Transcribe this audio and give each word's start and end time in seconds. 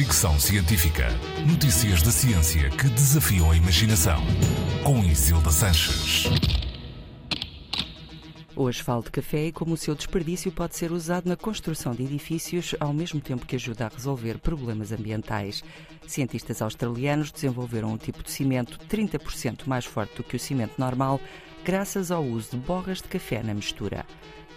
Fricção 0.00 0.40
Científica. 0.40 1.08
Notícias 1.46 2.00
da 2.00 2.10
ciência 2.10 2.70
que 2.70 2.88
desafiam 2.88 3.50
a 3.50 3.54
imaginação. 3.54 4.18
Com 4.82 5.04
Isilda 5.04 5.50
Sanches. 5.50 6.24
Hoje 8.56 8.82
falo 8.82 9.02
de 9.02 9.10
café 9.10 9.48
e 9.48 9.52
como 9.52 9.74
o 9.74 9.76
seu 9.76 9.94
desperdício 9.94 10.50
pode 10.50 10.74
ser 10.74 10.90
usado 10.90 11.28
na 11.28 11.36
construção 11.36 11.94
de 11.94 12.02
edifícios, 12.02 12.74
ao 12.80 12.94
mesmo 12.94 13.20
tempo 13.20 13.44
que 13.44 13.56
ajuda 13.56 13.84
a 13.84 13.88
resolver 13.94 14.38
problemas 14.38 14.90
ambientais. 14.90 15.62
Cientistas 16.06 16.62
australianos 16.62 17.30
desenvolveram 17.30 17.92
um 17.92 17.98
tipo 17.98 18.22
de 18.22 18.30
cimento 18.30 18.78
30% 18.88 19.66
mais 19.66 19.84
forte 19.84 20.16
do 20.16 20.24
que 20.24 20.36
o 20.36 20.40
cimento 20.40 20.78
normal, 20.78 21.20
graças 21.70 22.10
ao 22.10 22.24
uso 22.24 22.50
de 22.50 22.56
borras 22.56 22.98
de 22.98 23.04
café 23.04 23.44
na 23.44 23.54
mistura. 23.54 24.04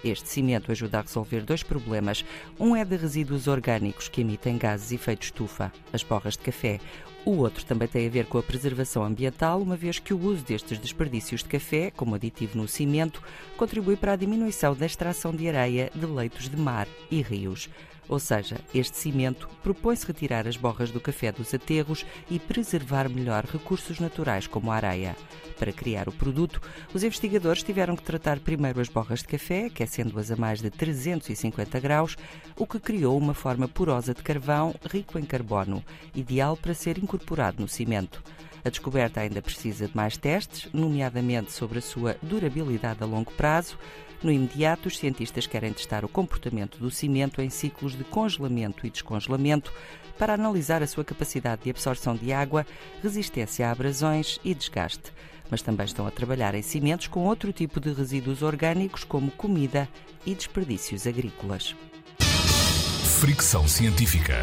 Este 0.04 0.28
cimento 0.28 0.72
ajuda 0.72 0.98
a 0.98 1.02
resolver 1.04 1.42
dois 1.42 1.62
problemas. 1.62 2.26
Um 2.60 2.76
é 2.76 2.84
de 2.84 2.96
resíduos 2.96 3.48
orgânicos 3.48 4.08
que 4.08 4.22
emitem 4.22 4.58
gases 4.58 4.90
e 4.90 4.96
efeito 4.96 5.22
estufa, 5.22 5.72
as 5.94 6.02
borras 6.02 6.34
de 6.34 6.40
café. 6.40 6.80
O 7.24 7.38
outro 7.38 7.64
também 7.66 7.88
tem 7.88 8.08
a 8.08 8.10
ver 8.10 8.26
com 8.26 8.40
a 8.40 8.44
preservação 8.44 9.04
ambiental, 9.04 9.62
uma 9.62 9.78
vez 9.78 10.00
que 10.00 10.12
o 10.12 10.20
uso 10.20 10.44
destes 10.44 10.80
desperdícios 10.80 11.44
de 11.44 11.50
café, 11.50 11.92
como 11.92 12.16
aditivo 12.16 12.58
no 12.58 12.68
cimento, 12.68 13.22
contribui 13.58 13.96
para 13.96 14.14
a 14.14 14.18
diminuição 14.18 14.74
da 14.76 14.88
extração 14.88 15.32
de 15.32 15.48
areia 15.48 15.92
de 15.94 16.08
leitos 16.08 16.50
de 16.50 16.58
mar 16.58 16.88
e 17.12 17.22
rios. 17.22 17.70
Ou 18.10 18.20
seja, 18.20 18.60
este 18.74 18.98
cimento 18.98 19.48
propõe-se 19.62 20.06
retirar 20.06 20.48
as 20.48 20.58
borras 20.58 20.92
do 20.92 21.00
café 21.00 21.32
dos 21.32 21.54
aterros 21.54 22.06
e 22.30 22.38
preservar 22.38 23.08
melhor 23.08 23.46
recursos 23.46 24.00
naturais 24.00 24.46
como 24.46 24.72
a 24.72 24.76
areia. 24.76 25.16
Para 25.58 25.72
criar 25.72 26.10
o 26.10 26.12
produto, 26.12 26.62
os 26.94 27.03
investigadores 27.04 27.64
tiveram 27.64 27.96
que 27.96 28.04
tratar 28.04 28.40
primeiro 28.40 28.80
as 28.80 28.88
borras 28.88 29.20
de 29.20 29.28
café, 29.28 29.66
aquecendo-as 29.66 30.32
a 30.32 30.36
mais 30.36 30.62
de 30.62 30.70
350 30.70 31.80
graus, 31.80 32.16
o 32.56 32.68
que 32.68 32.80
criou 32.80 33.18
uma 33.18 33.34
forma 33.34 33.68
porosa 33.68 34.14
de 34.14 34.22
carvão 34.22 34.76
rico 34.90 35.18
em 35.18 35.26
carbono, 35.26 35.84
ideal 36.14 36.56
para 36.56 36.74
ser 36.74 36.98
incorporado 36.98 37.62
no 37.62 37.68
cimento. 37.68 38.24
A 38.66 38.70
descoberta 38.70 39.20
ainda 39.20 39.42
precisa 39.42 39.88
de 39.88 39.96
mais 39.96 40.16
testes, 40.16 40.70
nomeadamente 40.72 41.52
sobre 41.52 41.80
a 41.80 41.82
sua 41.82 42.16
durabilidade 42.22 43.04
a 43.04 43.06
longo 43.06 43.32
prazo. 43.34 43.78
No 44.22 44.32
imediato, 44.32 44.88
os 44.88 44.98
cientistas 44.98 45.46
querem 45.46 45.74
testar 45.74 46.06
o 46.06 46.10
comportamento 46.10 46.78
do 46.78 46.90
cimento 46.90 47.42
em 47.42 47.50
ciclos 47.50 47.98
de 47.98 48.06
congelamento 48.06 48.88
e 48.88 48.90
descongelamento 48.90 49.74
para 50.18 50.34
analisar 50.34 50.82
a 50.82 50.88
sua 50.88 51.04
capacidade 51.04 51.64
de 51.64 51.70
absorção 51.70 52.16
de 52.16 52.32
água, 52.32 52.66
resistência 53.02 53.68
a 53.68 53.72
abrasões 53.72 54.40
e 54.46 54.54
desgaste. 54.54 55.12
Mas 55.54 55.62
também 55.62 55.86
estão 55.86 56.08
a 56.08 56.10
trabalhar 56.10 56.56
em 56.56 56.64
cimentos 56.64 57.06
com 57.06 57.28
outro 57.28 57.54
tipo 57.54 57.80
de 57.80 57.94
resíduos 57.94 58.42
orgânicos, 58.42 59.04
como 59.04 59.30
comida 59.30 59.88
e 60.26 60.34
desperdícios 60.34 61.06
agrícolas. 61.06 61.76
Fricção 63.20 63.68
científica. 63.68 64.34